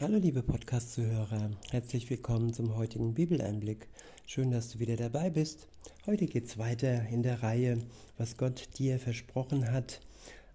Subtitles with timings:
[0.00, 3.86] Hallo liebe Podcast-Zuhörer, herzlich willkommen zum heutigen Bibeleinblick.
[4.26, 5.68] Schön, dass du wieder dabei bist.
[6.04, 7.78] Heute geht es weiter in der Reihe,
[8.18, 10.00] was Gott dir versprochen hat.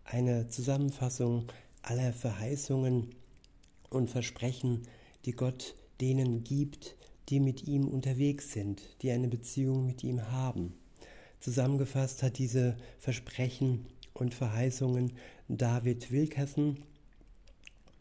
[0.04, 1.46] Eine Zusammenfassung
[1.84, 3.16] aller Verheißungen
[3.90, 4.82] und Versprechen,
[5.24, 6.98] die Gott denen gibt,
[7.30, 10.74] die mit ihm unterwegs sind, die eine Beziehung mit ihm haben.
[11.40, 15.14] Zusammengefasst hat diese Versprechen und Verheißungen
[15.48, 16.84] David Wilkerson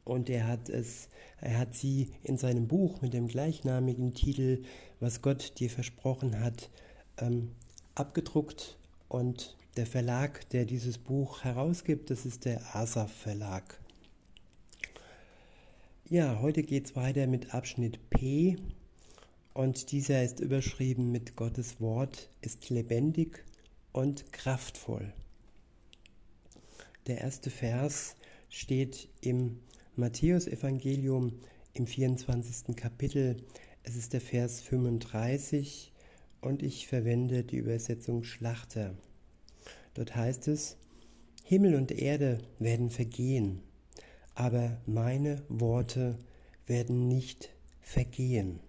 [0.09, 1.09] und er hat es,
[1.41, 4.63] er hat sie in seinem Buch mit dem gleichnamigen Titel,
[5.01, 6.71] was Gott dir versprochen hat,
[7.19, 7.53] ähm,
[7.95, 8.79] abgedruckt
[9.09, 13.79] und der Verlag, der dieses Buch herausgibt, das ist der Asaf Verlag.
[16.09, 18.57] Ja, heute geht es weiter mit Abschnitt P
[19.53, 23.45] und dieser ist überschrieben mit Gottes Wort ist lebendig
[23.93, 25.13] und kraftvoll.
[27.07, 28.17] Der erste Vers
[28.49, 29.61] steht im
[29.99, 31.33] Matthäus Evangelium
[31.73, 32.77] im 24.
[32.77, 33.43] Kapitel.
[33.83, 35.93] Es ist der Vers 35
[36.41, 38.95] und ich verwende die Übersetzung Schlachter.
[39.95, 40.77] Dort heißt es,
[41.43, 43.61] Himmel und Erde werden vergehen,
[44.37, 46.17] aber meine Worte
[46.69, 47.51] werden nicht
[47.81, 48.61] vergehen.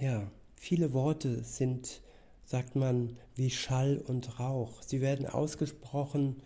[0.00, 2.00] Ja, viele Worte sind,
[2.46, 4.80] sagt man, wie Schall und Rauch.
[4.80, 6.36] Sie werden ausgesprochen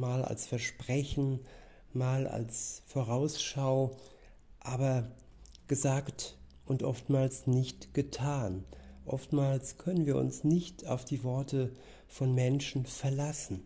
[0.00, 1.40] mal als Versprechen,
[1.92, 3.96] mal als Vorausschau,
[4.58, 5.10] aber
[5.68, 8.64] gesagt und oftmals nicht getan.
[9.04, 11.72] Oftmals können wir uns nicht auf die Worte
[12.08, 13.62] von Menschen verlassen.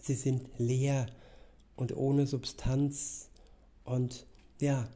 [0.00, 1.06] Sie sind leer
[1.76, 3.30] und ohne Substanz
[3.84, 4.26] und
[4.60, 4.88] ja,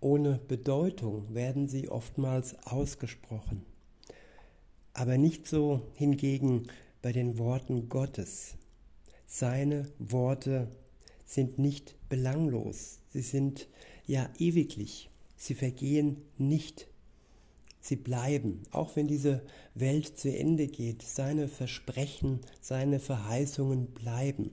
[0.00, 3.64] ohne Bedeutung werden sie oftmals ausgesprochen.
[4.94, 6.68] Aber nicht so hingegen
[7.02, 8.54] bei den Worten Gottes.
[9.32, 10.66] Seine Worte
[11.24, 13.68] sind nicht belanglos, sie sind
[14.04, 16.88] ja ewiglich, sie vergehen nicht,
[17.80, 19.42] sie bleiben, auch wenn diese
[19.76, 24.50] Welt zu Ende geht, seine Versprechen, seine Verheißungen bleiben.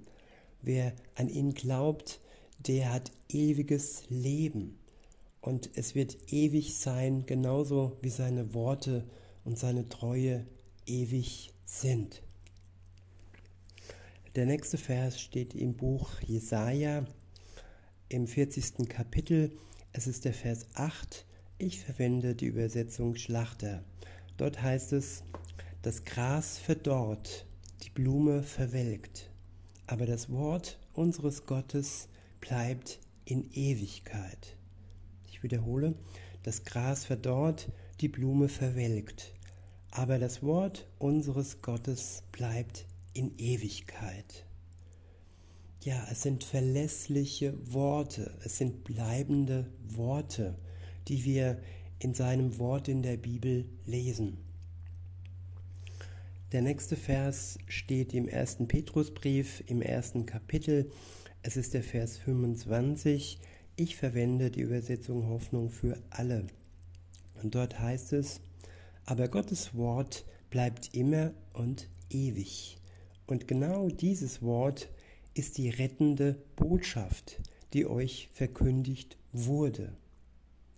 [0.62, 2.20] Wer an ihn glaubt,
[2.60, 4.78] der hat ewiges Leben.
[5.42, 9.06] Und es wird ewig sein, genauso wie seine Worte
[9.44, 10.46] und seine Treue
[10.86, 12.22] ewig sind.
[14.38, 17.08] Der nächste Vers steht im Buch Jesaja
[18.08, 18.88] im 40.
[18.88, 19.52] Kapitel.
[19.94, 21.26] Es ist der Vers 8.
[21.58, 23.84] Ich verwende die Übersetzung Schlachter.
[24.38, 25.24] Dort heißt es,
[25.82, 27.48] das Gras verdorrt,
[27.82, 29.32] die Blume verwelkt,
[29.88, 32.08] aber das Wort unseres Gottes
[32.40, 34.56] bleibt in Ewigkeit.
[35.26, 35.96] Ich wiederhole,
[36.44, 37.72] das Gras verdorrt,
[38.02, 39.34] die Blume verwelkt,
[39.90, 42.86] aber das Wort unseres Gottes bleibt
[43.18, 44.46] in Ewigkeit.
[45.82, 50.56] Ja, es sind verlässliche Worte, es sind bleibende Worte,
[51.08, 51.60] die wir
[52.00, 54.38] in seinem Wort in der Bibel lesen.
[56.52, 60.92] Der nächste Vers steht im ersten Petrusbrief im ersten Kapitel.
[61.42, 63.40] Es ist der Vers 25.
[63.76, 66.46] Ich verwende die Übersetzung Hoffnung für alle.
[67.42, 68.42] Und dort heißt es,
[69.06, 72.78] aber Gottes Wort bleibt immer und ewig.
[73.28, 74.90] Und genau dieses Wort
[75.34, 77.42] ist die rettende Botschaft,
[77.74, 79.94] die euch verkündigt wurde.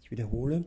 [0.02, 0.66] Ich wiederhole,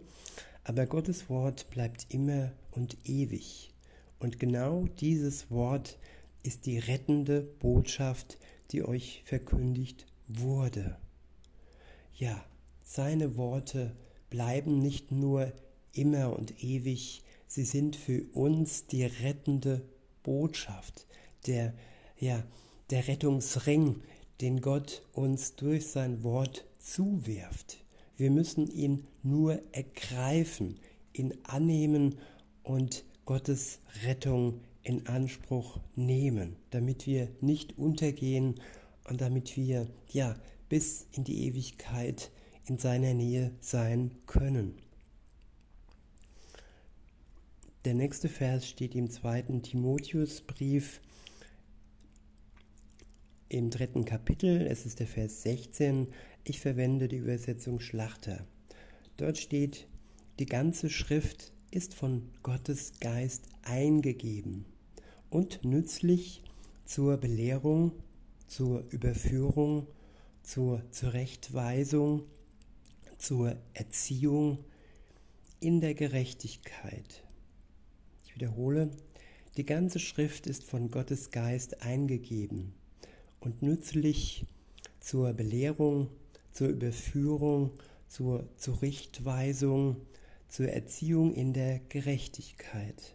[0.63, 3.75] aber Gottes Wort bleibt immer und ewig.
[4.21, 5.99] Und genau dieses Wort
[6.45, 8.39] ist die rettende Botschaft,
[8.71, 10.97] die euch verkündigt wurde.
[12.15, 12.45] Ja,
[12.83, 13.97] seine Worte
[14.31, 15.53] bleiben nicht nur
[15.93, 19.83] immer und ewig, sie sind für uns die rettende
[20.23, 21.07] Botschaft
[21.47, 21.75] der,
[22.19, 22.43] ja,
[22.91, 24.03] der Rettungsring,
[24.41, 27.79] den Gott uns durch sein Wort zuwirft.
[28.17, 30.79] Wir müssen ihn nur ergreifen,
[31.13, 32.19] ihn annehmen
[32.63, 38.61] und Gottes Rettung in Anspruch nehmen, damit wir nicht untergehen
[39.09, 40.35] und damit wir ja
[40.69, 42.31] bis in die Ewigkeit
[42.67, 44.75] in seiner Nähe sein können.
[47.85, 51.01] Der nächste Vers steht im zweiten Timotheusbrief
[53.53, 56.09] im dritten Kapitel, es ist der Vers 16,
[56.43, 58.47] ich verwende die Übersetzung Schlachter.
[59.19, 59.87] Dort steht,
[60.39, 64.65] die ganze Schrift ist von Gottes Geist eingegeben
[65.29, 66.43] und nützlich
[66.87, 67.93] zur Belehrung,
[68.47, 69.87] zur Überführung,
[70.43, 72.23] zur Zurechtweisung,
[73.19, 74.65] zur Erziehung
[75.61, 77.23] in der Gerechtigkeit.
[78.25, 78.91] Ich wiederhole,
[79.59, 82.73] die ganze Schrift ist von Gottes Geist eingegeben
[83.43, 84.47] und nützlich
[85.01, 86.09] zur Belehrung,
[86.53, 87.71] zur Überführung,
[88.09, 89.97] zur Zurechtweisung,
[90.49, 93.15] zur Erziehung in der Gerechtigkeit.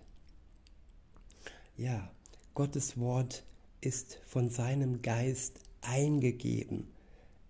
[1.78, 2.12] Ja,
[2.54, 3.44] Gottes Wort
[3.80, 6.88] ist von seinem Geist eingegeben.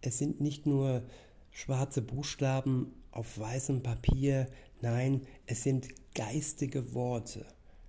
[0.01, 1.03] Es sind nicht nur
[1.51, 4.47] schwarze Buchstaben auf weißem Papier,
[4.81, 7.45] nein, es sind geistige Worte.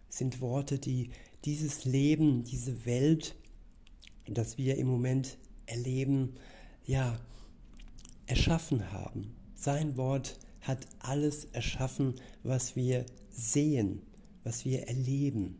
[0.08, 1.10] Es sind Worte, die
[1.44, 3.34] dieses Leben, diese Welt,
[4.34, 6.34] das wir im Moment erleben,
[6.84, 7.18] ja,
[8.26, 9.34] erschaffen haben.
[9.54, 14.02] Sein Wort hat alles erschaffen, was wir sehen,
[14.44, 15.58] was wir erleben.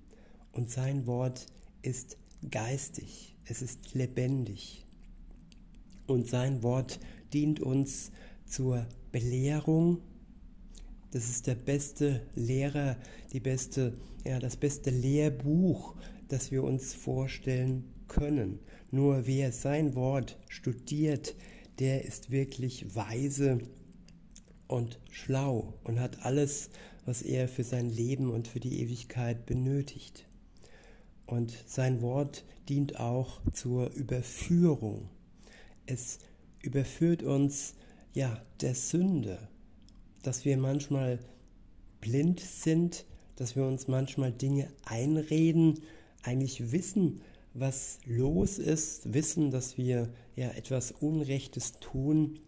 [0.53, 1.47] Und sein Wort
[1.83, 2.17] ist
[2.51, 4.85] geistig, es ist lebendig.
[6.07, 7.01] Und sein Wort
[7.33, 8.11] dient uns
[8.47, 9.99] zur Belehrung.
[11.11, 12.97] Das ist der beste Lehrer,
[13.33, 13.95] die beste,
[14.25, 15.95] ja, das beste Lehrbuch,
[16.29, 18.61] das wir uns vorstellen können.
[18.91, 21.35] Nur wer sein Wort studiert,
[21.79, 23.59] der ist wirklich weise
[24.67, 26.71] und schlau und hat alles,
[27.05, 30.27] was er für sein Leben und für die Ewigkeit benötigt.
[31.27, 35.09] Und sein Wort dient auch zur Überführung.
[35.87, 36.19] Es
[36.63, 37.75] überführt uns
[38.13, 39.39] ja der Sünde,
[40.23, 41.19] dass wir manchmal
[42.01, 43.05] blind sind,
[43.37, 45.81] dass wir uns manchmal Dinge einreden,
[46.23, 47.21] eigentlich wissen,
[47.61, 52.41] was los ist, wissen, dass wir ja etwas Unrechtes tun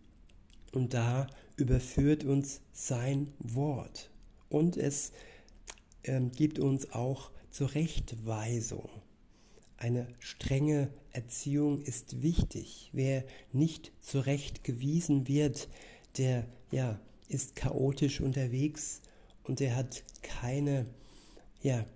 [0.73, 1.27] und da
[1.57, 4.11] überführt uns sein Wort
[4.49, 5.13] und es
[6.03, 8.89] äh, gibt uns auch Zurechtweisung.
[9.77, 12.91] Eine strenge Erziehung ist wichtig.
[12.93, 15.69] Wer nicht zurechtgewiesen wird,
[16.19, 19.01] der ja, ist chaotisch unterwegs
[19.45, 20.87] und der hat keine,
[21.63, 21.87] ja,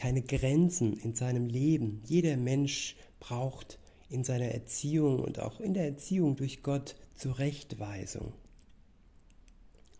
[0.00, 2.00] keine Grenzen in seinem Leben.
[2.06, 8.32] Jeder Mensch braucht in seiner Erziehung und auch in der Erziehung durch Gott Zurechtweisung.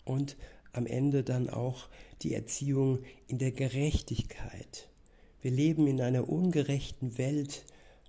[0.07, 0.39] Und
[0.73, 1.91] am Ende dann auch
[2.23, 4.89] die Erziehung in der Gerechtigkeit.
[5.43, 7.67] Wir leben in einer ungerechten Welt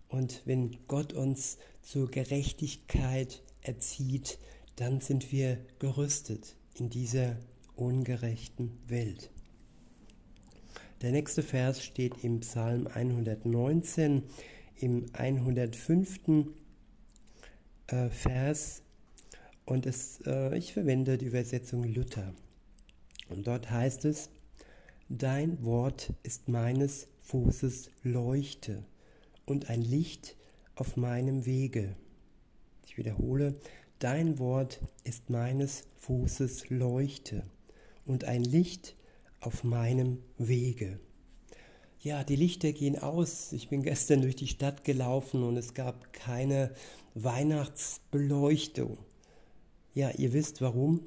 [0.08, 4.40] und wenn Gott uns zur Gerechtigkeit erzieht,
[4.78, 7.36] dann sind wir gerüstet in dieser
[7.76, 9.30] ungerechten Welt.
[11.02, 14.22] Der nächste Vers steht im Psalm 119,
[14.80, 16.20] im 105.
[17.88, 18.84] Äh, Vers
[19.66, 22.36] und es, äh, ich verwende die Übersetzung Luther.
[23.30, 24.30] Und dort heißt es,
[25.10, 28.86] Dein Wort ist meines Fußes Leuchte
[29.46, 30.38] und ein Licht
[30.76, 31.96] auf meinem Wege.
[32.86, 33.56] Ich wiederhole,
[34.00, 37.44] dein Wort ist meines Fußes Leuchte
[38.06, 38.96] und ein Licht
[39.42, 41.00] auf meinem Wege.
[42.00, 43.52] Ja, die Lichter gehen aus.
[43.52, 46.74] Ich bin gestern durch die Stadt gelaufen und es gab keine
[47.14, 48.98] Weihnachtsbeleuchtung.
[49.94, 51.02] Ja, ihr wisst warum.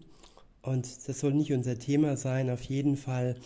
[0.61, 2.51] Und das soll nicht unser Thema sein.
[2.51, 3.37] Auf jeden Fall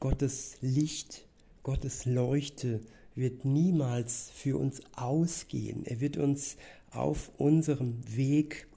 [0.00, 1.28] Gottes Licht
[1.68, 2.80] Gottes Leuchte
[3.14, 5.84] wird niemals für uns ausgehen.
[5.84, 6.56] Er wird uns
[6.90, 8.68] auf unserem Weg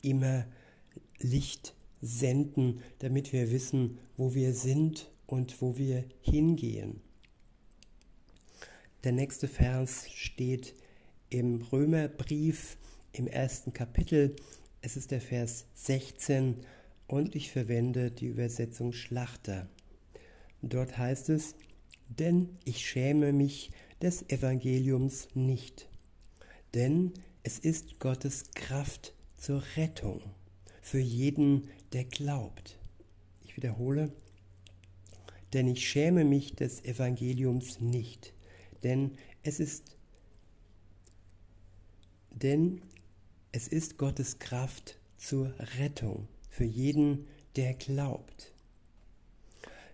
[0.00, 0.44] immer
[1.18, 7.00] Licht senden, damit wir wissen, wo wir sind und wo wir hingehen.
[9.04, 10.74] Der nächste Vers steht
[11.30, 12.76] im Römerbrief
[13.12, 14.34] im ersten Kapitel.
[14.80, 16.56] Es ist der Vers 16
[17.06, 19.68] und ich verwende die Übersetzung Schlachter.
[20.62, 21.54] Dort heißt es,
[22.08, 23.70] denn ich schäme mich
[24.02, 25.88] des Evangeliums nicht.
[26.74, 27.12] Denn
[27.42, 30.20] es ist Gottes Kraft zur Rettung
[30.82, 32.78] für jeden, der glaubt.
[33.42, 34.12] Ich wiederhole,
[35.52, 38.34] denn ich schäme mich des Evangeliums nicht,
[38.82, 39.96] denn es ist
[42.30, 42.82] denn
[43.50, 47.26] es ist Gottes Kraft zur Rettung für jeden,
[47.56, 48.52] der glaubt.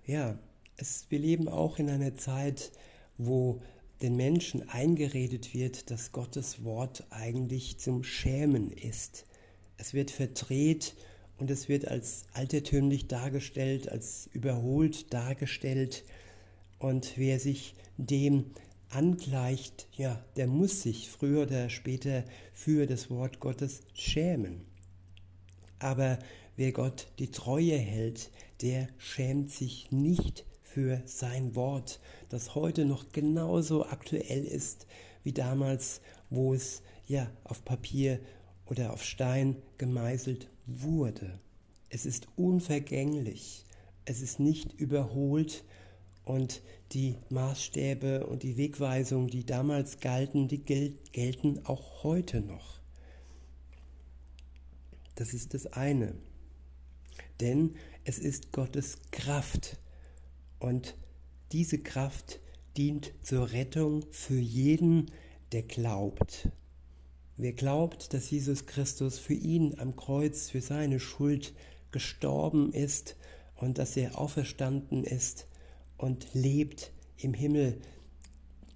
[0.07, 0.39] Ja,
[0.77, 2.73] es, wir leben auch in einer Zeit,
[3.17, 3.63] wo
[4.03, 9.25] den Menschen eingeredet wird, dass Gottes Wort eigentlich zum Schämen ist.
[9.79, 10.95] Es wird verdreht
[11.39, 16.05] und es wird als altertümlich dargestellt, als überholt dargestellt.
[16.79, 18.47] Und wer sich dem
[18.91, 24.65] angleicht, ja, der muss sich früher oder später für das Wort Gottes schämen.
[25.79, 26.19] Aber
[26.57, 28.31] wer Gott die Treue hält,
[28.63, 34.87] der schämt sich nicht für sein Wort, das heute noch genauso aktuell ist
[35.25, 36.01] wie damals,
[36.31, 38.21] wo es ja auf Papier
[38.67, 41.41] oder auf Stein gemeißelt wurde.
[41.89, 43.65] Es ist unvergänglich,
[44.05, 45.65] es ist nicht überholt
[46.25, 52.81] und die Maßstäbe und die Wegweisungen, die damals galten, die gel gelten auch heute noch.
[55.15, 56.15] Das ist das eine.
[57.41, 59.79] Denn es ist Gottes Kraft.
[60.59, 60.97] Und
[61.53, 62.41] diese Kraft
[62.77, 65.11] dient zur Rettung für jeden,
[65.53, 66.49] der glaubt.
[67.37, 71.53] Wer glaubt, dass Jesus Christus für ihn am Kreuz, für seine Schuld
[71.91, 73.17] gestorben ist
[73.57, 75.47] und dass er auferstanden ist
[75.97, 77.81] und lebt im Himmel,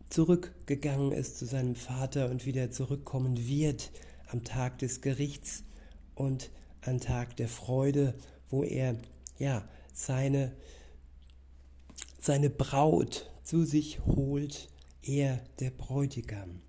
[0.08, 3.90] zurückgegangen ist zu seinem Vater und wieder zurückkommen wird
[4.28, 5.62] am Tag des Gerichts
[6.14, 6.50] und
[6.80, 8.14] am Tag der Freude,
[8.50, 8.96] wo er
[9.38, 10.52] ja seine
[12.20, 14.68] seine Braut zu sich holt,
[15.02, 16.60] er der Bräutigam.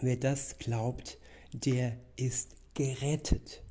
[0.00, 1.18] Wer das glaubt,
[1.52, 3.62] der ist gerettet.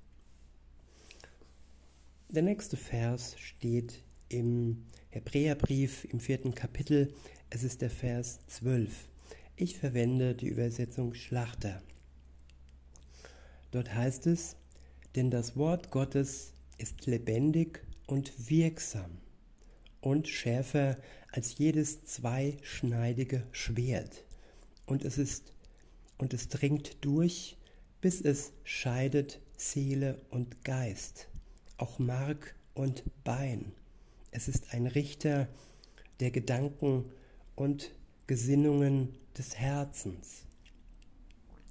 [2.29, 7.13] Der nächste Vers steht im Hebräerbrief im vierten Kapitel.
[7.51, 9.07] Es ist der Vers 12.
[9.55, 11.81] Ich verwende die Übersetzung Schlachter.
[13.69, 14.55] Dort heißt es,
[15.15, 19.19] denn das Wort Gottes ist lebendig und wirksam
[20.01, 20.97] und schärfer
[21.31, 24.25] als jedes zweischneidige Schwert.
[24.85, 25.54] Und es ist
[26.17, 27.57] und es dringt durch,
[28.01, 31.27] bis es scheidet Seele und Geist,
[31.77, 33.73] auch Mark und Bein.
[34.31, 35.47] Es ist ein Richter
[36.19, 37.05] der Gedanken
[37.55, 37.91] und
[38.27, 40.43] Gesinnungen des Herzens.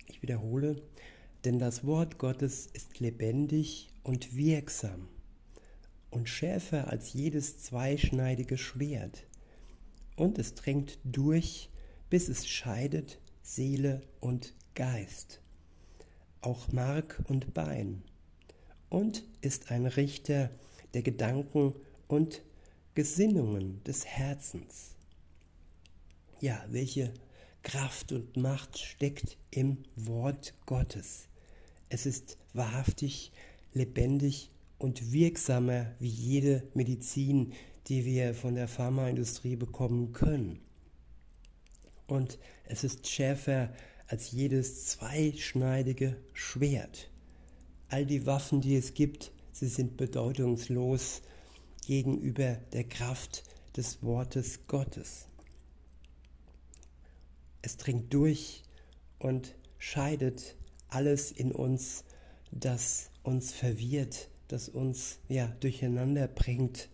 [0.06, 0.82] Ich wiederhole,
[1.44, 5.08] denn das Wort Gottes ist lebendig und wirksam
[6.10, 9.26] und schärfer als jedes zweischneidige Schwert.
[10.16, 11.70] Und es drängt durch,
[12.08, 15.42] bis es scheidet Seele und Geist,
[16.40, 18.02] auch Mark und Bein,
[18.88, 20.50] und ist ein Richter
[20.94, 21.74] der Gedanken
[22.08, 22.42] und
[22.94, 24.94] Gesinnungen des Herzens.
[26.40, 27.12] Ja, welche
[27.62, 31.28] Kraft und Macht steckt im Wort Gottes.
[31.90, 33.30] Es ist wahrhaftig,
[33.74, 37.52] lebendig und wirksamer wie jede Medizin,
[37.88, 40.63] die wir von der Pharmaindustrie bekommen können.
[42.06, 43.72] Und es ist schärfer
[44.08, 47.10] als jedes zweischneidige Schwert.
[47.88, 51.22] All die Waffen, die es gibt, sie sind bedeutungslos
[51.86, 53.44] gegenüber der Kraft
[53.76, 55.26] des Wortes Gottes.
[57.62, 58.62] Es dringt durch
[59.18, 60.56] und scheidet
[60.88, 62.04] alles in uns,
[62.50, 66.88] das uns verwirrt, das uns ja durcheinander bringt.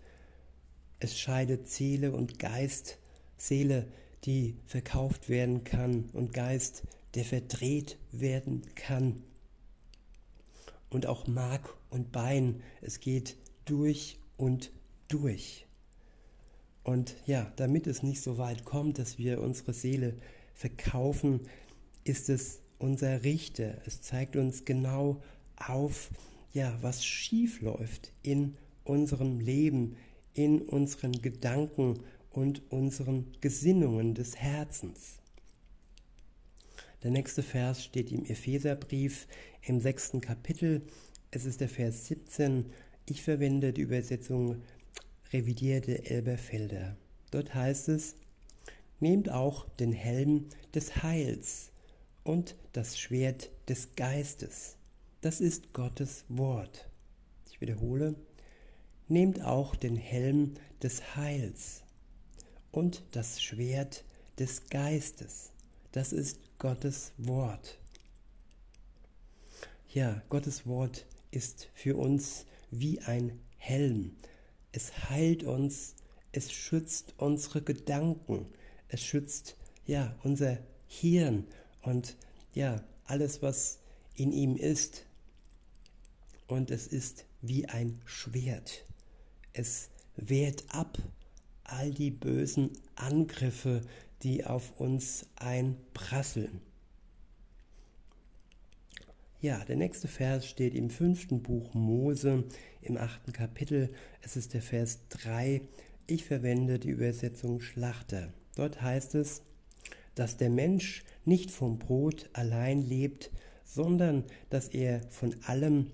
[1.00, 2.99] Es scheidet Seele und Geist,
[3.37, 3.88] Seele,
[4.25, 6.83] die verkauft werden kann und Geist,
[7.15, 9.23] der verdreht werden kann.
[10.91, 14.73] Und auch Mark und Bein, es geht durch und
[15.09, 15.67] durch.
[16.83, 20.15] Und ja, damit es nicht so weit kommt, dass wir unsere Seele
[20.55, 21.41] verkaufen,
[22.05, 23.79] ist es unser Richter.
[23.87, 25.23] Es zeigt uns genau
[25.57, 26.11] auf,
[26.53, 29.97] ja, was schief läuft in unserem Leben,
[30.33, 32.00] in unseren Gedanken
[32.31, 35.19] und unseren Gesinnungen des Herzens.
[37.03, 39.27] Der nächste Vers steht im Epheserbrief
[39.63, 40.83] im sechsten Kapitel.
[41.31, 42.67] Es ist der Vers 17.
[43.07, 44.63] Ich verwende die Übersetzung
[45.33, 46.97] revidierte Elberfelder.
[47.31, 48.17] Dort heißt es,
[49.03, 51.71] Nehmt auch den Helm des Heils
[52.23, 54.77] und das Schwert des Geistes
[55.21, 56.89] das ist Gottes Wort.
[57.51, 58.15] Ich wiederhole,
[59.09, 61.83] nehmt auch den Helm des Heils
[62.73, 64.05] und das Schwert
[64.39, 65.50] des Geistes.
[65.93, 67.79] Das ist Gottes Wort.
[69.93, 74.17] Ja, Gottes Wort ist für uns wie ein Helm.
[74.73, 75.95] Es heilt uns,
[76.33, 78.47] es schützt unsere Gedanken,
[78.89, 81.47] es schützt ja unser Hirn
[81.83, 82.17] und
[82.55, 83.81] ja alles, was
[84.15, 85.07] in ihm ist,
[86.47, 88.85] und es ist wie ein Schwert.
[89.53, 90.99] Es wehrt ab
[91.73, 93.83] all die bösen Angriffe,
[94.23, 96.61] die auf uns einprasseln.
[99.41, 102.45] Ja, der nächste Vers steht im fünften Buch Mose
[102.83, 103.91] im achten Kapitel.
[104.21, 105.62] Es ist der Vers 3.
[106.07, 108.35] Ich verwende die Übersetzung Schlachter.
[108.57, 109.43] Dort heißt es,
[110.15, 113.31] dass der Mensch nicht vom Brot allein lebt,
[113.65, 115.93] sondern dass er von allem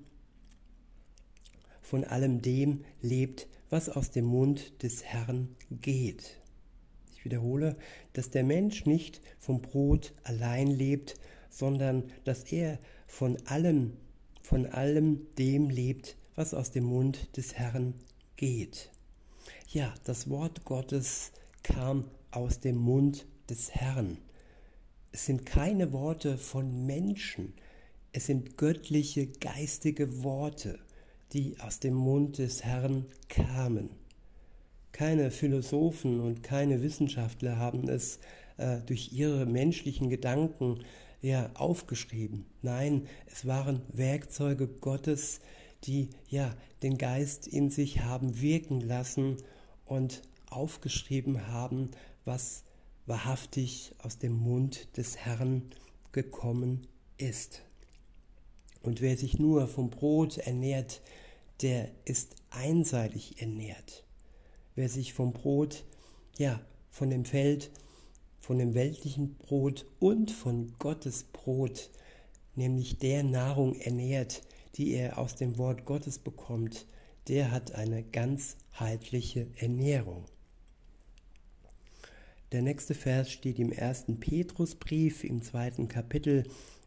[1.83, 6.41] von allem dem lebt, was aus dem Mund des Herrn geht.
[7.13, 7.77] Ich wiederhole,
[8.13, 11.15] dass der Mensch nicht vom Brot allein lebt,
[11.51, 13.97] sondern dass er von allem,
[14.43, 17.95] von allem dem lebt, was aus dem Mund des Herrn
[18.37, 18.91] geht.
[19.69, 21.33] Ja, das Wort Gottes
[21.63, 24.19] kam aus dem Mund des Herrn.
[25.13, 27.55] Es sind keine Worte von Menschen.
[28.13, 30.79] Es sind göttliche, geistige Worte,
[31.33, 33.91] die aus dem Mund des Herrn kamen.
[34.93, 38.19] Keine Philosophen und keine Wissenschaftler haben es
[38.57, 40.81] äh, durch ihre menschlichen Gedanken
[41.21, 42.47] ja aufgeschrieben.
[42.63, 45.41] Nein, es waren Werkzeuge Gottes,
[45.85, 49.37] die ja den Geist in sich haben wirken lassen
[49.85, 51.91] und aufgeschrieben haben,
[52.25, 52.65] was
[53.07, 55.63] wahrhaftig aus dem Mund des Herrn
[56.13, 56.87] gekommen
[57.19, 57.66] ist.
[58.87, 61.03] Und wer sich nur vom Brot ernährt,
[61.61, 64.05] der ist einseitig ernährt.
[64.77, 65.85] Wer sich vom Brot,
[66.39, 67.73] ja, von dem Feld,
[68.39, 71.91] von dem weltlichen Brot und von Gottes Brot,
[72.55, 74.43] nämlich der Nahrung ernährt,
[74.77, 76.87] die er aus dem Wort Gottes bekommt,
[77.27, 80.27] der hat eine ganzheitliche Ernährung.
[82.53, 86.45] Der nächste Vers steht im ersten Petrusbrief im zweiten Kapitel.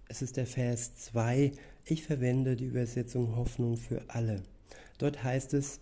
[0.08, 1.52] Es ist der Vers 2.
[1.92, 4.44] Ich verwende die Übersetzung Hoffnung für alle.
[5.00, 5.80] Dort heißt es,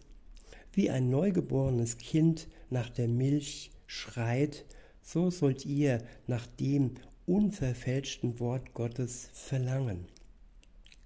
[0.72, 4.64] wie ein neugeborenes Kind nach der Milch schreit,
[5.02, 6.92] so sollt ihr nach dem
[7.26, 10.06] unverfälschten Wort Gottes verlangen.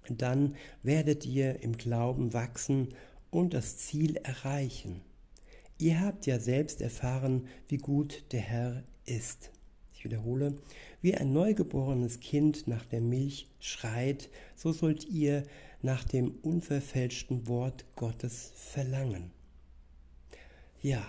[0.08, 0.54] Dann
[0.84, 2.90] werdet ihr im Glauben wachsen
[3.32, 5.00] und das Ziel erreichen.
[5.78, 9.50] Ihr habt ja selbst erfahren, wie gut der Herr ist.
[10.02, 10.56] Ich wiederhole,
[11.00, 15.44] wie ein neugeborenes Kind nach der Milch schreit, so sollt ihr
[15.80, 19.30] nach dem unverfälschten Wort Gottes verlangen.
[20.82, 21.08] Ja,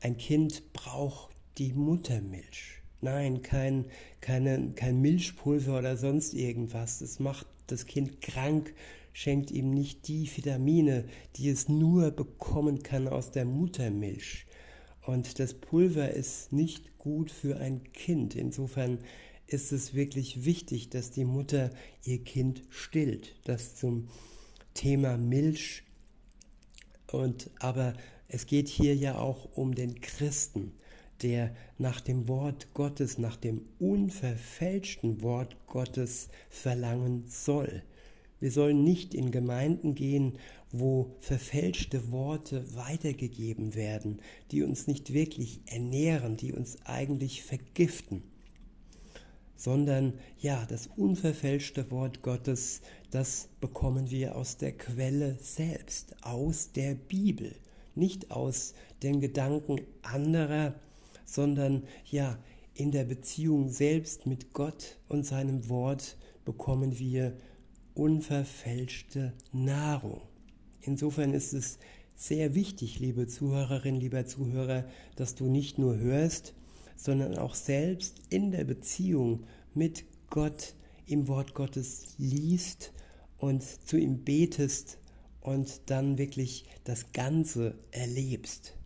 [0.00, 2.82] ein Kind braucht die Muttermilch.
[3.00, 3.86] Nein, kein,
[4.20, 6.98] keine, kein Milchpulver oder sonst irgendwas.
[6.98, 8.74] Das macht das Kind krank,
[9.14, 11.06] schenkt ihm nicht die Vitamine,
[11.36, 14.44] die es nur bekommen kann aus der Muttermilch.
[15.04, 18.34] Und das Pulver ist nicht gut für ein Kind.
[18.34, 18.98] Insofern
[19.46, 21.70] ist es wirklich wichtig, dass die Mutter
[22.04, 23.34] ihr Kind stillt.
[23.44, 24.08] Das zum
[24.74, 25.82] Thema Milch.
[27.10, 27.94] Und aber
[28.28, 30.72] es geht hier ja auch um den Christen,
[31.22, 37.82] der nach dem Wort Gottes, nach dem unverfälschten Wort Gottes verlangen soll.
[38.38, 40.38] Wir sollen nicht in Gemeinden gehen,
[40.72, 48.22] wo verfälschte Worte weitergegeben werden, die uns nicht wirklich ernähren, die uns eigentlich vergiften,
[49.56, 52.80] sondern ja, das unverfälschte Wort Gottes,
[53.10, 57.54] das bekommen wir aus der Quelle selbst, aus der Bibel,
[57.94, 60.74] nicht aus den Gedanken anderer,
[61.24, 62.38] sondern ja,
[62.74, 67.36] in der Beziehung selbst mit Gott und seinem Wort bekommen wir
[67.94, 70.22] unverfälschte Nahrung.
[70.82, 71.78] Insofern ist es
[72.16, 74.84] sehr wichtig, liebe Zuhörerin, lieber Zuhörer,
[75.16, 76.54] dass du nicht nur hörst,
[76.96, 80.74] sondern auch selbst in der Beziehung mit Gott
[81.06, 82.92] im Wort Gottes liest
[83.38, 84.98] und zu ihm betest
[85.40, 88.76] und dann wirklich das Ganze erlebst.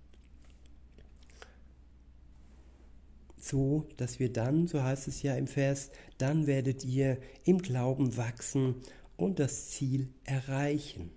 [3.37, 8.17] So, dass wir dann, so heißt es ja im Vers, dann werdet ihr im Glauben
[8.17, 8.77] wachsen
[9.17, 11.11] und das Ziel erreichen.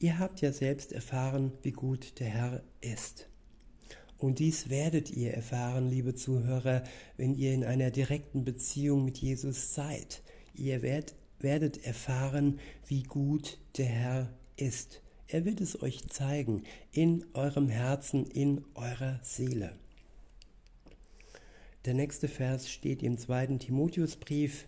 [0.00, 3.28] Ihr habt ja selbst erfahren, wie gut der Herr ist.
[4.16, 6.84] Und dies werdet ihr erfahren, liebe Zuhörer,
[7.16, 10.22] wenn ihr in einer direkten Beziehung mit Jesus seid.
[10.54, 15.02] Ihr werdet, werdet erfahren, wie gut der Herr ist.
[15.26, 19.72] Er wird es euch zeigen in eurem Herzen, in eurer Seele.
[21.84, 24.66] Der nächste Vers steht im zweiten Timotheusbrief,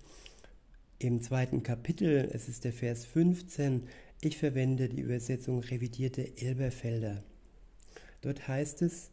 [0.99, 3.89] im zweiten Kapitel, es ist der Vers 15,
[4.21, 7.23] ich verwende die Übersetzung revidierte Elberfelder.
[8.21, 9.11] Dort heißt es,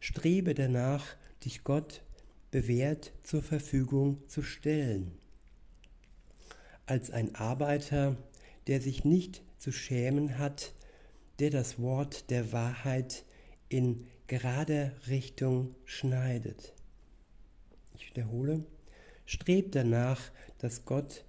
[0.00, 2.02] strebe danach, dich Gott
[2.50, 5.12] bewährt zur Verfügung zu stellen.
[6.86, 8.16] Als ein Arbeiter,
[8.66, 10.72] der sich nicht zu schämen hat,
[11.38, 13.24] der das Wort der Wahrheit
[13.68, 16.72] in gerader Richtung schneidet.
[17.94, 18.64] Ich wiederhole,
[19.26, 20.20] strebt danach,
[20.58, 21.24] dass Gott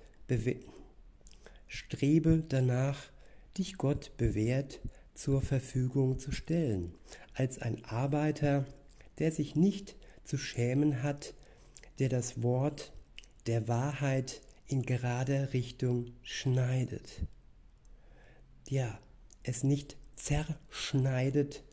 [1.67, 3.11] strebe danach,
[3.57, 4.79] dich Gott bewährt
[5.13, 6.93] zur Verfügung zu stellen,
[7.33, 8.65] als ein Arbeiter,
[9.19, 11.33] der sich nicht zu schämen hat,
[11.99, 12.93] der das Wort
[13.47, 17.21] der Wahrheit in gerader Richtung schneidet.
[18.67, 18.99] Ja,
[19.43, 21.63] es nicht zerschneidet,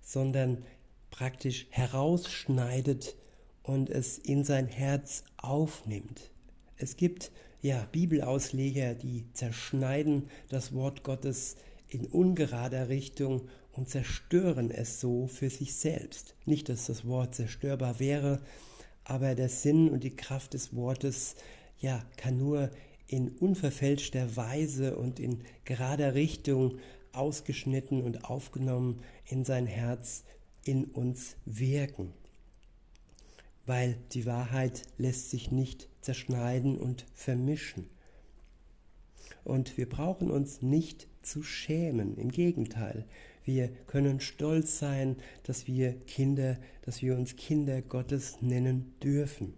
[0.00, 0.64] sondern
[1.10, 3.16] praktisch herausschneidet
[3.62, 6.30] und es in sein Herz aufnimmt.
[6.76, 7.32] Es gibt
[7.64, 11.56] ja Bibelausleger, die zerschneiden das Wort Gottes
[11.88, 16.34] in ungerader Richtung und zerstören es so für sich selbst.
[16.44, 18.42] Nicht, dass das Wort zerstörbar wäre,
[19.04, 21.36] aber der Sinn und die Kraft des Wortes
[21.78, 22.70] ja kann nur
[23.06, 26.76] in unverfälschter Weise und in gerader Richtung
[27.12, 30.24] ausgeschnitten und aufgenommen in sein Herz
[30.64, 32.12] in uns wirken.
[33.66, 37.88] Weil die Wahrheit lässt sich nicht zerschneiden und vermischen.
[39.42, 42.16] Und wir brauchen uns nicht zu schämen.
[42.16, 43.06] Im Gegenteil,
[43.44, 49.54] wir können stolz sein, dass wir Kinder, dass wir uns Kinder Gottes nennen dürfen.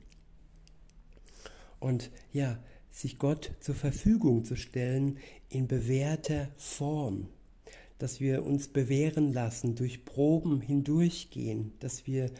[1.78, 2.58] Und ja,
[2.90, 5.18] sich Gott zur Verfügung zu stellen
[5.50, 7.28] in bewährter Form,
[7.98, 12.30] dass wir uns bewähren lassen, durch Proben hindurchgehen, dass wir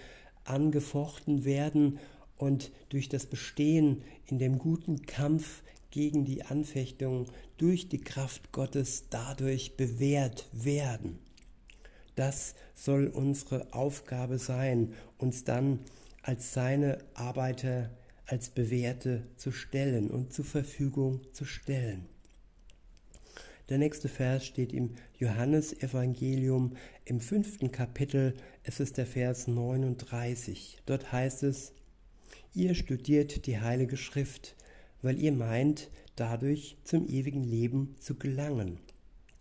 [0.49, 1.99] angefochten werden
[2.37, 9.05] und durch das Bestehen in dem guten Kampf gegen die Anfechtung durch die Kraft Gottes
[9.09, 11.19] dadurch bewährt werden.
[12.15, 15.81] Das soll unsere Aufgabe sein, uns dann
[16.23, 17.91] als seine Arbeiter,
[18.27, 22.09] als Bewährte zu stellen und zur Verfügung zu stellen.
[23.69, 28.37] Der nächste Vers steht im Johannesevangelium im fünften Kapitel.
[28.63, 30.79] Es ist der Vers 39.
[30.87, 31.73] Dort heißt es,
[32.55, 34.55] ihr studiert die Heilige Schrift,
[35.03, 38.79] weil ihr meint, dadurch zum ewigen Leben zu gelangen.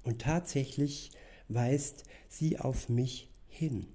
[0.02, 1.12] Und tatsächlich
[1.48, 3.86] weist sie auf mich hin.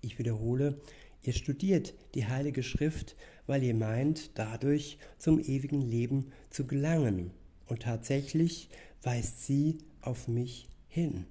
[0.00, 0.80] Ich wiederhole,
[1.22, 3.14] ihr studiert die Heilige Schrift,
[3.46, 7.32] weil ihr meint, dadurch zum ewigen Leben zu gelangen.
[7.66, 8.68] Und tatsächlich
[9.02, 11.26] weist sie auf mich hin.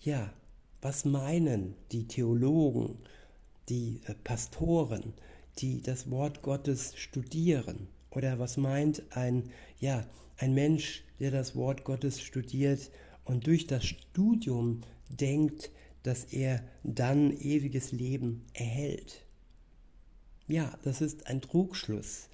[0.00, 0.32] Ja,
[0.80, 2.98] was meinen die Theologen,
[3.68, 5.14] die äh, Pastoren,
[5.58, 7.88] die das Wort Gottes studieren?
[8.10, 12.90] Oder was meint ein, ja, ein Mensch, der das Wort Gottes studiert
[13.24, 15.70] und durch das Studium denkt,
[16.02, 19.24] dass er dann ewiges Leben erhält.
[20.46, 22.28] Ja, das ist ein Trugschluss.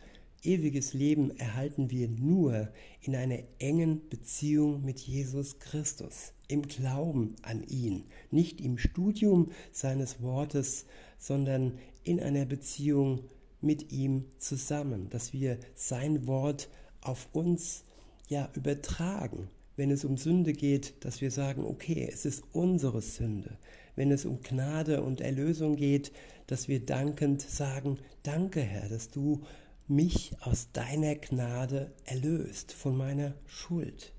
[0.45, 2.69] Ewiges Leben erhalten wir nur
[3.01, 10.21] in einer engen Beziehung mit Jesus Christus, im Glauben an ihn, nicht im Studium seines
[10.21, 10.85] Wortes,
[11.19, 13.21] sondern in einer Beziehung
[13.61, 16.69] mit ihm zusammen, dass wir sein Wort
[17.01, 17.85] auf uns
[18.29, 23.57] ja übertragen, wenn es um Sünde geht, dass wir sagen, okay, es ist unsere Sünde.
[23.97, 26.13] Wenn es um Gnade und Erlösung geht,
[26.47, 29.41] dass wir dankend sagen, danke Herr, dass du
[29.87, 34.13] mich aus deiner Gnade erlöst von meiner Schuld.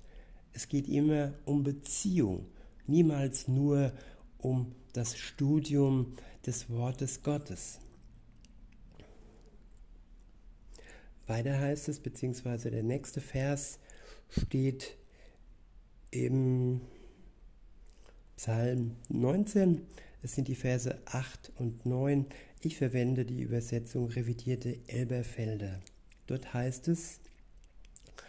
[0.52, 2.46] Es geht immer um Beziehung,
[2.86, 3.92] niemals nur
[4.38, 6.14] um das Studium
[6.46, 7.80] des Wortes Gottes.
[11.26, 13.80] Weiter heißt es, beziehungsweise der nächste Vers
[14.28, 14.96] steht
[16.10, 16.80] im
[18.36, 19.82] Psalm 19.
[20.22, 22.26] Es sind die Verse 8 und 9.
[22.66, 25.80] Ich verwende die Übersetzung revidierte Elberfelder.
[26.26, 27.20] Dort heißt es,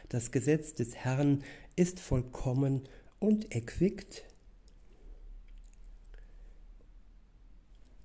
[0.09, 1.43] das Gesetz des Herrn
[1.75, 4.25] ist vollkommen und erquickt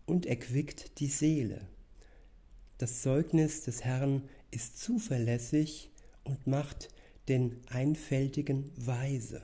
[0.07, 1.68] und erquickt die Seele.
[2.79, 5.90] Das Zeugnis des Herrn ist zuverlässig
[6.25, 6.88] und macht
[7.29, 9.42] den Einfältigen weise.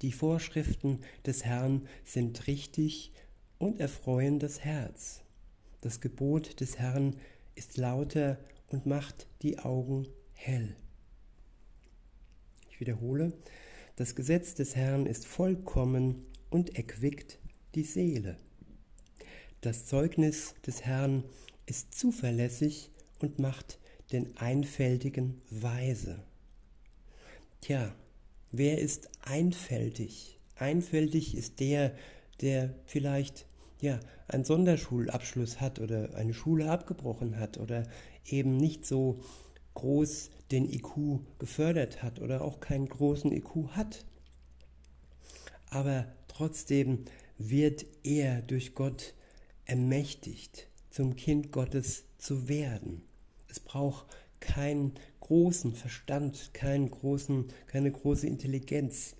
[0.00, 3.12] Die Vorschriften des Herrn sind richtig
[3.58, 5.19] und erfreuen das Herz.
[5.80, 7.16] Das Gebot des Herrn
[7.54, 8.38] ist lauter
[8.68, 10.76] und macht die Augen hell.
[12.70, 13.32] Ich wiederhole,
[13.96, 17.38] das Gesetz des Herrn ist vollkommen und erquickt
[17.74, 18.36] die Seele.
[19.60, 21.24] Das Zeugnis des Herrn
[21.66, 23.78] ist zuverlässig und macht
[24.12, 26.24] den Einfältigen weise.
[27.60, 27.94] Tja,
[28.52, 30.38] wer ist einfältig?
[30.56, 31.94] Einfältig ist der,
[32.40, 33.46] der vielleicht
[33.80, 37.84] ja, einen Sonderschulabschluss hat oder eine Schule abgebrochen hat oder
[38.26, 39.20] eben nicht so
[39.74, 44.04] groß den IQ gefördert hat oder auch keinen großen IQ hat.
[45.70, 47.04] Aber trotzdem
[47.38, 49.14] wird er durch Gott
[49.64, 53.02] ermächtigt, zum Kind Gottes zu werden.
[53.48, 54.06] Es braucht
[54.40, 59.14] keinen großen Verstand, keinen großen, keine große Intelligenz,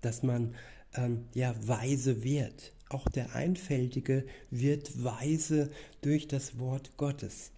[0.00, 0.54] dass man
[0.94, 2.73] ähm, ja weise wird.
[2.88, 5.70] Auch der Einfältige wird weise
[6.02, 7.50] durch das Wort Gottes.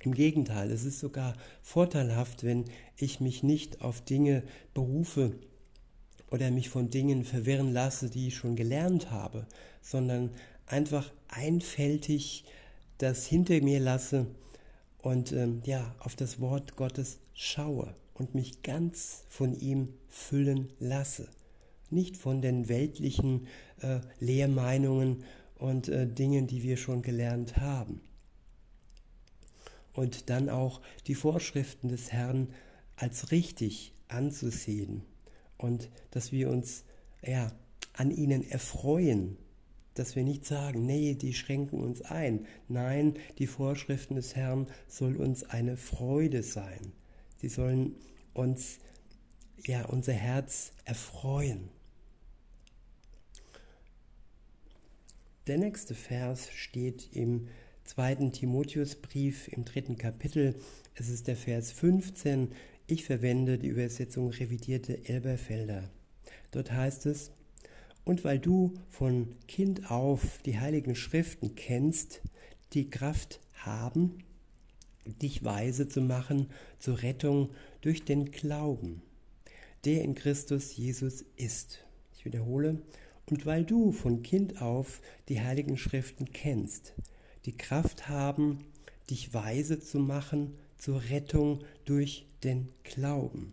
[0.00, 2.64] Im Gegenteil, es ist sogar vorteilhaft, wenn
[2.96, 5.32] ich mich nicht auf Dinge berufe
[6.30, 9.46] oder mich von Dingen verwirren lasse, die ich schon gelernt habe,
[9.82, 10.30] sondern
[10.66, 12.44] einfach einfältig
[12.98, 14.26] das hinter mir lasse
[14.98, 21.28] und ähm, ja, auf das Wort Gottes schaue und mich ganz von ihm füllen lasse.
[21.90, 23.46] Nicht von den weltlichen
[23.80, 25.24] äh, Lehrmeinungen
[25.56, 28.00] und äh, Dingen, die wir schon gelernt haben.
[29.98, 32.48] und dann auch die Vorschriften des Herrn
[32.94, 35.02] als richtig anzusehen
[35.56, 36.84] und dass wir uns
[37.26, 37.50] ja,
[37.94, 39.36] an ihnen erfreuen,
[39.94, 42.46] dass wir nicht sagen, nee, die schränken uns ein.
[42.68, 46.92] Nein, die Vorschriften des Herrn soll uns eine Freude sein.
[47.38, 47.96] Sie sollen
[48.34, 48.78] uns
[49.66, 51.70] ja unser Herz erfreuen.
[55.48, 57.48] Der nächste Vers steht im
[57.82, 60.54] zweiten Timotheusbrief im dritten Kapitel.
[60.94, 62.52] Es ist der Vers 15.
[62.86, 65.88] Ich verwende die Übersetzung revidierte Elberfelder.
[66.50, 67.30] Dort heißt es,
[68.04, 72.20] und weil du von Kind auf die heiligen Schriften kennst,
[72.74, 74.18] die Kraft haben,
[75.06, 77.48] dich weise zu machen zur Rettung
[77.80, 79.00] durch den Glauben,
[79.86, 81.86] der in Christus Jesus ist.
[82.12, 82.82] Ich wiederhole,
[83.30, 86.94] und weil du von Kind auf die heiligen Schriften kennst,
[87.44, 88.64] die Kraft haben,
[89.10, 93.52] dich weise zu machen zur Rettung durch den Glauben,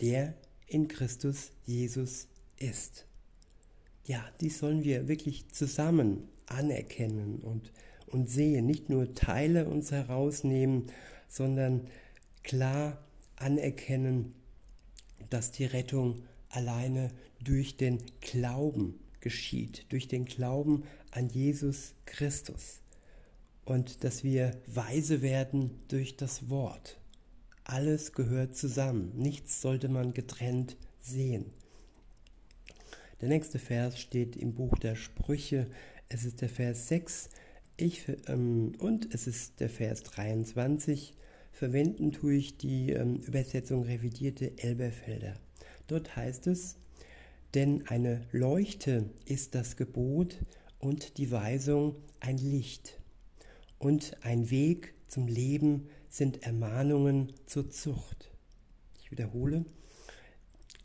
[0.00, 0.34] der
[0.66, 3.06] in Christus Jesus ist.
[4.06, 7.72] Ja, dies sollen wir wirklich zusammen anerkennen und,
[8.06, 10.90] und sehen, nicht nur Teile uns herausnehmen,
[11.28, 11.88] sondern
[12.42, 12.98] klar
[13.36, 14.34] anerkennen,
[15.30, 16.22] dass die Rettung
[16.54, 17.10] alleine
[17.42, 22.80] durch den Glauben geschieht, durch den Glauben an Jesus Christus
[23.64, 26.98] und dass wir weise werden durch das Wort.
[27.64, 31.46] Alles gehört zusammen, nichts sollte man getrennt sehen.
[33.20, 35.68] Der nächste Vers steht im Buch der Sprüche,
[36.08, 37.30] es ist der Vers 6
[37.76, 41.14] ich, ähm, und es ist der Vers 23.
[41.50, 45.40] Verwenden tue ich die ähm, Übersetzung revidierte Elberfelder.
[45.86, 46.76] Dort heißt es,
[47.54, 50.38] denn eine Leuchte ist das Gebot
[50.78, 53.00] und die Weisung ein Licht.
[53.78, 58.30] Und ein Weg zum Leben sind Ermahnungen zur Zucht.
[58.98, 59.64] Ich wiederhole,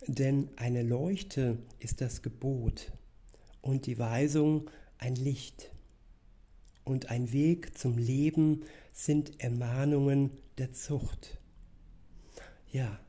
[0.08, 2.92] denn eine Leuchte ist das Gebot
[3.62, 5.72] und die Weisung ein Licht.
[6.84, 11.40] Und ein Weg zum Leben sind Ermahnungen der Zucht.
[12.72, 13.00] Ja,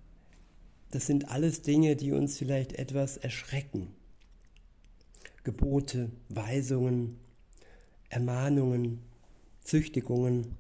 [0.91, 3.89] das sind alles Dinge, die uns vielleicht etwas erschrecken.
[5.45, 7.19] Gebote, Weisungen,
[8.09, 9.01] Ermahnungen,
[9.63, 10.57] Züchtigungen.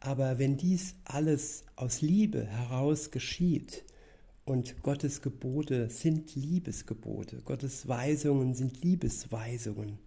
[0.00, 3.84] Aber wenn dies alles aus Liebe heraus geschieht,
[4.48, 9.98] und Gottes Gebote sind Liebesgebote, Gottes Weisungen sind Liebesweisungen,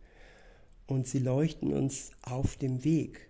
[0.87, 3.29] und sie leuchten uns auf dem Weg,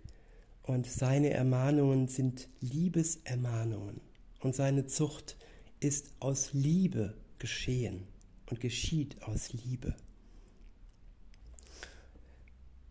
[0.62, 4.00] und seine Ermahnungen sind Liebesermahnungen,
[4.40, 5.36] und seine Zucht
[5.84, 8.04] ist aus Liebe geschehen
[8.48, 9.94] und geschieht aus Liebe.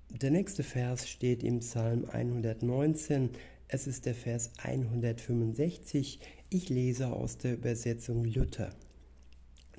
[0.09, 3.29] Der nächste Vers steht im Psalm 119.
[3.67, 6.19] Es ist der Vers 165.
[6.49, 8.75] Ich lese aus der Übersetzung Luther.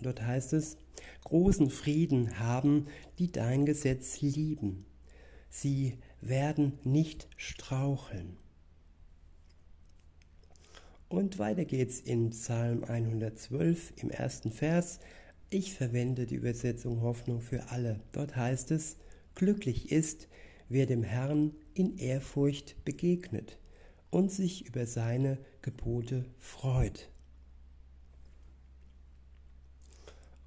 [0.01, 0.79] Dort heißt es,
[1.25, 2.87] großen Frieden haben,
[3.19, 4.87] die dein Gesetz lieben.
[5.51, 8.39] Sie werden nicht straucheln.
[11.13, 14.99] Und weiter geht's in Psalm 112 im ersten Vers.
[15.51, 18.01] Ich verwende die Übersetzung Hoffnung für alle.
[18.13, 18.97] Dort heißt es,
[19.35, 20.27] glücklich ist,
[20.71, 23.59] wer dem Herrn in Ehrfurcht begegnet
[24.09, 27.11] und sich über seine Gebote freut.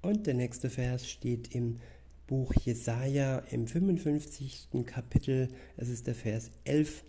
[0.02, 1.78] Und der nächste Vers steht im
[2.26, 4.66] Buch Jesaja im 55.
[4.84, 7.04] Kapitel, es ist der Vers 11.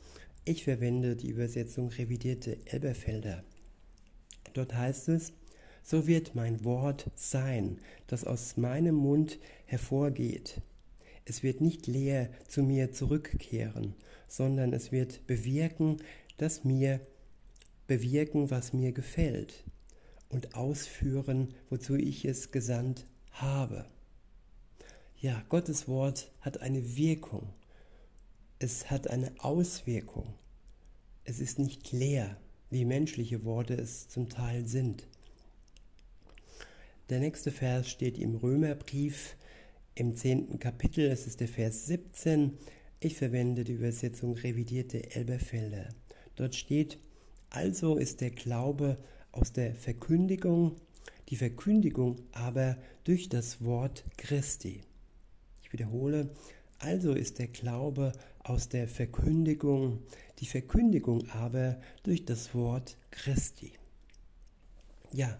[0.45, 3.43] Ich verwende die Übersetzung revidierte Elberfelder.
[4.57, 5.33] Dort heißt es,
[5.83, 10.61] so wird mein Wort sein, das aus meinem Mund hervorgeht.
[11.25, 13.93] Es wird nicht leer zu mir zurückkehren,
[14.27, 15.97] sondern es wird bewirken,
[16.37, 16.99] dass mir
[17.87, 19.63] bewirken, was mir gefällt
[20.29, 23.85] und ausführen, wozu ich es gesandt habe.
[25.19, 27.53] Ja, Gottes Wort hat eine Wirkung
[28.59, 30.33] es hat eine Auswirkung.
[31.23, 32.37] Es ist nicht leer,
[32.69, 35.07] wie menschliche Worte es zum Teil sind.
[37.09, 39.37] Der nächste Vers steht im Römerbrief
[39.95, 42.57] im zehnten Kapitel, es ist der Vers 17.
[42.99, 45.89] Ich verwende die Übersetzung revidierte Elberfelder.
[46.35, 46.99] Dort steht,
[47.49, 48.97] also ist der Glaube
[49.31, 50.75] aus der Verkündigung,
[51.29, 54.81] die Verkündigung aber durch das Wort Christi.
[55.63, 56.29] Ich wiederhole,
[56.79, 59.99] also ist der Glaube aus der Verkündigung,
[60.39, 63.73] die Verkündigung aber durch das Wort Christi.
[65.11, 65.39] Ja,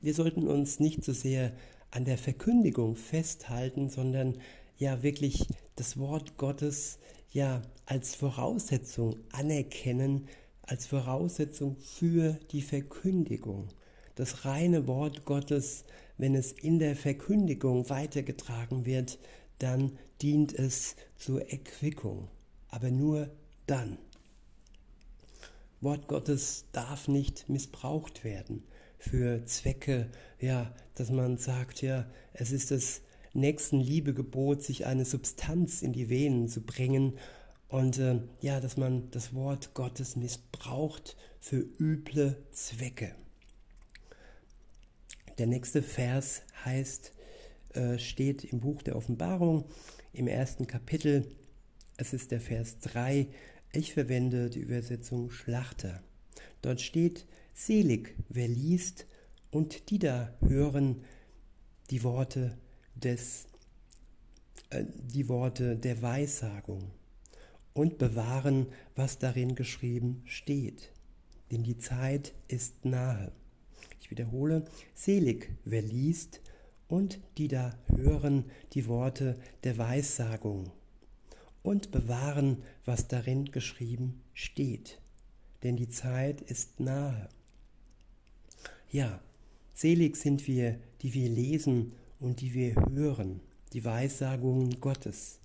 [0.00, 1.52] wir sollten uns nicht so sehr
[1.90, 4.38] an der Verkündigung festhalten, sondern
[4.76, 6.98] ja wirklich das Wort Gottes
[7.30, 10.28] ja als Voraussetzung anerkennen,
[10.62, 13.68] als Voraussetzung für die Verkündigung.
[14.14, 15.84] Das reine Wort Gottes,
[16.16, 19.18] wenn es in der Verkündigung weitergetragen wird,
[19.58, 22.28] dann dient es zur Erquickung,
[22.68, 23.30] aber nur
[23.66, 23.98] dann.
[25.80, 28.64] Wort Gottes darf nicht missbraucht werden
[28.98, 30.10] für Zwecke,
[30.40, 36.08] ja, dass man sagt, ja, es ist das nächsten Liebegebot, sich eine Substanz in die
[36.08, 37.18] Venen zu bringen
[37.68, 43.14] und äh, ja, dass man das Wort Gottes missbraucht für üble Zwecke.
[45.38, 47.12] Der nächste Vers heißt,
[47.74, 49.64] äh, steht im Buch der Offenbarung
[50.12, 51.30] im ersten Kapitel.
[51.96, 53.28] Es ist der Vers 3.
[53.72, 56.02] Ich verwende die Übersetzung Schlachter.
[56.62, 59.06] Dort steht, selig, wer liest
[59.50, 61.04] und die da hören
[61.90, 62.56] die Worte
[62.94, 63.46] des,
[64.70, 66.90] äh, die Worte der Weissagung
[67.74, 70.90] und bewahren, was darin geschrieben steht.
[71.50, 73.32] Denn die Zeit ist nahe.
[74.00, 76.40] Ich wiederhole, selig, wer liest
[76.88, 80.72] und die da hören die Worte der Weissagung
[81.62, 85.00] und bewahren, was darin geschrieben steht.
[85.62, 87.28] Denn die Zeit ist nahe.
[88.90, 89.20] Ja,
[89.74, 93.40] selig sind wir, die wir lesen und die wir hören,
[93.72, 95.40] die Weissagungen Gottes.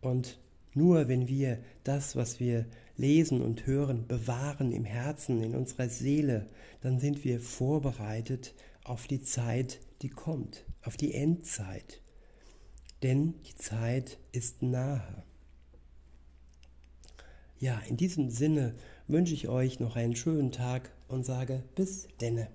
[0.00, 0.38] Und
[0.72, 2.66] nur wenn wir das, was wir
[2.96, 6.48] lesen und hören, bewahren im Herzen, in unserer Seele,
[6.80, 12.00] dann sind wir vorbereitet auf die Zeit, die kommt, auf die Endzeit.
[13.04, 15.22] Denn die Zeit ist nahe.
[17.58, 18.74] Ja, in diesem Sinne
[19.08, 22.48] wünsche ich euch noch einen schönen Tag und sage bis denne.